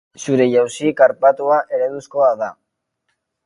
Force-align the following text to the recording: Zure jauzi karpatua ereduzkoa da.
Zure 0.21 0.47
jauzi 0.53 0.93
karpatua 1.03 1.61
ereduzkoa 1.79 2.33
da. 2.43 2.51